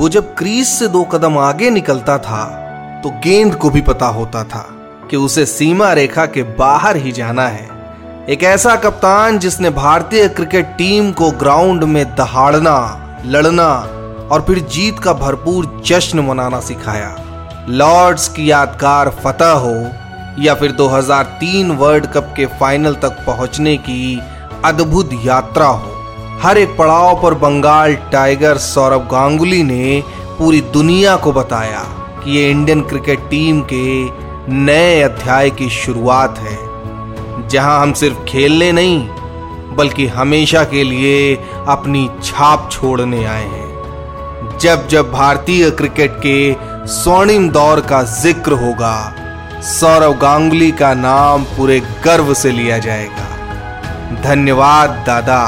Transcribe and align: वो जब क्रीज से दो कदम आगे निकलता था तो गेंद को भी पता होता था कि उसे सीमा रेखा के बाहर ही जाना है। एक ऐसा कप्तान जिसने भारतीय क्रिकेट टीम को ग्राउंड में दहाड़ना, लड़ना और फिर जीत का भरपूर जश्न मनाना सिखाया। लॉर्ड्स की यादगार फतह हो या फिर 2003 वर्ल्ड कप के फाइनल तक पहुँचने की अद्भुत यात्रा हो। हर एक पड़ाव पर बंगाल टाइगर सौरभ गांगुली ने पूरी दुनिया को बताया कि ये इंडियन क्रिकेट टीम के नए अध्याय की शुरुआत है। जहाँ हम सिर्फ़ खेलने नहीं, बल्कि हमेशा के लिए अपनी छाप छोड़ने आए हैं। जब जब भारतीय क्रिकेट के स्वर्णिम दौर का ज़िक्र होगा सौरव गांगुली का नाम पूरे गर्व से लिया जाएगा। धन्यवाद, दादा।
वो 0.00 0.08
जब 0.08 0.34
क्रीज 0.34 0.66
से 0.66 0.86
दो 0.88 1.02
कदम 1.04 1.36
आगे 1.38 1.70
निकलता 1.70 2.16
था 2.18 2.44
तो 3.02 3.10
गेंद 3.24 3.54
को 3.54 3.70
भी 3.70 3.80
पता 3.80 4.06
होता 4.08 4.42
था 4.44 4.60
कि 5.10 5.16
उसे 5.16 5.44
सीमा 5.46 5.92
रेखा 5.92 6.24
के 6.26 6.42
बाहर 6.58 6.96
ही 6.96 7.12
जाना 7.12 7.46
है। 7.48 7.68
एक 8.28 8.42
ऐसा 8.42 8.76
कप्तान 8.76 9.38
जिसने 9.38 9.70
भारतीय 9.70 10.28
क्रिकेट 10.28 10.66
टीम 10.78 11.10
को 11.12 11.30
ग्राउंड 11.30 11.84
में 11.84 12.04
दहाड़ना, 12.16 12.76
लड़ना 13.26 13.68
और 14.32 14.44
फिर 14.46 14.58
जीत 14.68 14.98
का 14.98 15.12
भरपूर 15.12 15.82
जश्न 15.86 16.20
मनाना 16.20 16.60
सिखाया। 16.60 17.14
लॉर्ड्स 17.68 18.28
की 18.28 18.50
यादगार 18.50 19.10
फतह 19.24 19.52
हो 19.58 19.76
या 20.42 20.54
फिर 20.54 20.72
2003 20.72 21.70
वर्ल्ड 21.76 22.06
कप 22.06 22.34
के 22.36 22.46
फाइनल 22.60 22.94
तक 22.94 23.24
पहुँचने 23.26 23.76
की 23.76 24.20
अद्भुत 24.64 25.10
यात्रा 25.24 25.66
हो। 25.66 25.89
हर 26.42 26.58
एक 26.58 26.76
पड़ाव 26.76 27.20
पर 27.22 27.34
बंगाल 27.34 27.94
टाइगर 28.12 28.58
सौरभ 28.58 29.08
गांगुली 29.10 29.62
ने 29.62 30.02
पूरी 30.38 30.60
दुनिया 30.72 31.16
को 31.16 31.32
बताया 31.32 31.82
कि 32.22 32.30
ये 32.30 32.50
इंडियन 32.50 32.80
क्रिकेट 32.82 33.28
टीम 33.30 33.60
के 33.72 33.84
नए 34.54 35.00
अध्याय 35.02 35.50
की 35.50 35.68
शुरुआत 35.70 36.38
है। 36.38 36.56
जहाँ 37.48 37.80
हम 37.82 37.92
सिर्फ़ 37.92 38.24
खेलने 38.24 38.70
नहीं, 38.72 39.06
बल्कि 39.76 40.06
हमेशा 40.06 40.64
के 40.64 40.84
लिए 40.84 41.36
अपनी 41.68 42.08
छाप 42.24 42.68
छोड़ने 42.72 43.24
आए 43.24 43.44
हैं। 43.44 44.58
जब 44.58 44.88
जब 44.88 45.12
भारतीय 45.12 45.70
क्रिकेट 45.70 46.20
के 46.26 46.52
स्वर्णिम 46.92 47.48
दौर 47.50 47.80
का 47.80 48.02
ज़िक्र 48.02 48.52
होगा 48.64 48.96
सौरव 49.70 50.18
गांगुली 50.18 50.70
का 50.72 50.94
नाम 50.96 51.44
पूरे 51.56 51.80
गर्व 52.04 52.34
से 52.34 52.50
लिया 52.50 52.78
जाएगा। 52.78 54.22
धन्यवाद, 54.22 55.02
दादा। 55.06 55.42